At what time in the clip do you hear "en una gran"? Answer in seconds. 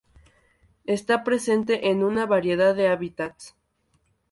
1.91-2.29